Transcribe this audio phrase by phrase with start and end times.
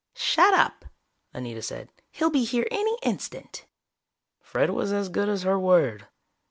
[0.15, 0.85] "Shut up!"
[1.31, 1.91] Anita said.
[2.09, 3.67] "He'll be here any instant."
[4.39, 6.07] Fred was as good as her word.